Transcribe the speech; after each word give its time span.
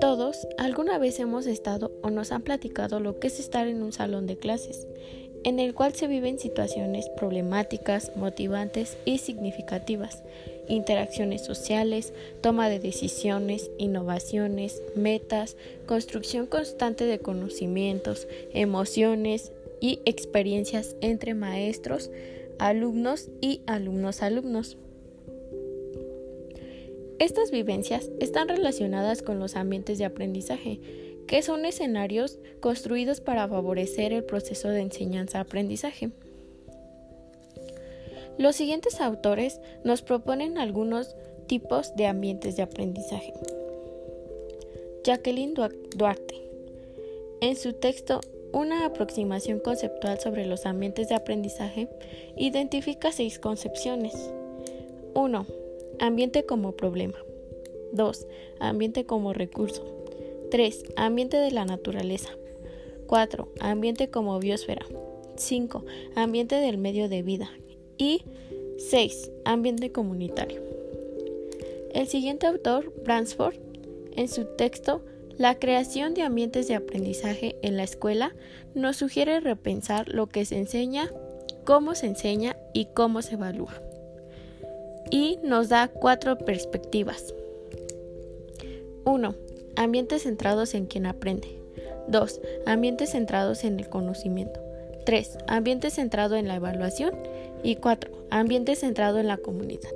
Todos 0.00 0.46
alguna 0.58 0.98
vez 0.98 1.18
hemos 1.20 1.46
estado 1.46 1.90
o 2.02 2.10
nos 2.10 2.30
han 2.30 2.42
platicado 2.42 3.00
lo 3.00 3.18
que 3.18 3.26
es 3.26 3.40
estar 3.40 3.66
en 3.66 3.82
un 3.82 3.92
salón 3.92 4.26
de 4.26 4.36
clases, 4.36 4.86
en 5.42 5.58
el 5.58 5.74
cual 5.74 5.94
se 5.94 6.06
viven 6.06 6.38
situaciones 6.38 7.08
problemáticas, 7.16 8.12
motivantes 8.16 8.96
y 9.04 9.18
significativas, 9.18 10.22
interacciones 10.68 11.44
sociales, 11.44 12.12
toma 12.40 12.68
de 12.68 12.78
decisiones, 12.78 13.70
innovaciones, 13.78 14.82
metas, 14.94 15.56
construcción 15.86 16.46
constante 16.46 17.04
de 17.04 17.18
conocimientos, 17.18 18.28
emociones 18.52 19.52
y 19.80 20.00
experiencias 20.04 20.96
entre 21.00 21.34
maestros, 21.34 22.10
alumnos 22.58 23.28
y 23.40 23.62
alumnos-alumnos. 23.66 24.76
Estas 27.18 27.50
vivencias 27.50 28.10
están 28.20 28.48
relacionadas 28.48 29.22
con 29.22 29.38
los 29.38 29.56
ambientes 29.56 29.96
de 29.96 30.04
aprendizaje, 30.04 30.80
que 31.26 31.40
son 31.40 31.64
escenarios 31.64 32.38
construidos 32.60 33.22
para 33.22 33.48
favorecer 33.48 34.12
el 34.12 34.22
proceso 34.22 34.68
de 34.68 34.80
enseñanza-aprendizaje. 34.82 36.10
Los 38.36 38.56
siguientes 38.56 39.00
autores 39.00 39.60
nos 39.82 40.02
proponen 40.02 40.58
algunos 40.58 41.16
tipos 41.46 41.96
de 41.96 42.06
ambientes 42.06 42.56
de 42.56 42.62
aprendizaje. 42.62 43.32
Jacqueline 45.02 45.54
Duarte, 45.96 46.34
en 47.40 47.56
su 47.56 47.72
texto 47.72 48.20
Una 48.52 48.86
aproximación 48.86 49.58
conceptual 49.58 50.20
sobre 50.20 50.46
los 50.46 50.66
ambientes 50.66 51.08
de 51.08 51.14
aprendizaje, 51.14 51.88
identifica 52.36 53.10
seis 53.10 53.38
concepciones. 53.38 54.14
1 55.14 55.65
Ambiente 55.98 56.44
como 56.44 56.72
problema. 56.72 57.16
2. 57.92 58.26
Ambiente 58.60 59.06
como 59.06 59.32
recurso. 59.32 59.84
3. 60.50 60.84
Ambiente 60.96 61.36
de 61.36 61.50
la 61.50 61.64
naturaleza. 61.64 62.30
4. 63.06 63.48
Ambiente 63.60 64.10
como 64.10 64.38
biosfera. 64.38 64.84
5. 65.36 65.84
Ambiente 66.14 66.56
del 66.56 66.78
medio 66.78 67.08
de 67.08 67.22
vida. 67.22 67.50
Y 67.96 68.24
6. 68.78 69.30
Ambiente 69.44 69.90
comunitario. 69.92 70.62
El 71.92 72.06
siguiente 72.08 72.46
autor, 72.46 72.92
Bransford, 73.04 73.56
en 74.12 74.28
su 74.28 74.44
texto 74.44 75.02
La 75.38 75.58
creación 75.58 76.14
de 76.14 76.22
ambientes 76.22 76.66
de 76.66 76.74
aprendizaje 76.74 77.56
en 77.60 77.76
la 77.76 77.82
escuela, 77.82 78.34
nos 78.74 78.96
sugiere 78.96 79.40
repensar 79.40 80.08
lo 80.08 80.28
que 80.28 80.46
se 80.46 80.56
enseña, 80.56 81.10
cómo 81.64 81.94
se 81.94 82.06
enseña 82.06 82.56
y 82.72 82.86
cómo 82.86 83.20
se 83.20 83.34
evalúa 83.34 83.82
y 85.10 85.38
nos 85.42 85.68
da 85.68 85.88
cuatro 85.88 86.38
perspectivas. 86.38 87.34
1. 89.04 89.34
Ambientes 89.76 90.22
centrados 90.22 90.74
en 90.74 90.86
quien 90.86 91.06
aprende. 91.06 91.60
2. 92.08 92.40
Ambientes 92.66 93.10
centrados 93.10 93.64
en 93.64 93.78
el 93.78 93.88
conocimiento. 93.88 94.60
3. 95.04 95.38
Ambiente 95.46 95.90
centrado 95.90 96.36
en 96.36 96.48
la 96.48 96.56
evaluación. 96.56 97.14
Y 97.62 97.76
4. 97.76 98.10
Ambiente 98.30 98.74
centrado 98.74 99.18
en 99.18 99.28
la 99.28 99.36
comunidad. 99.36 99.90